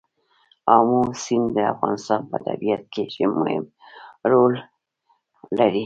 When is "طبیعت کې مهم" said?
2.47-3.63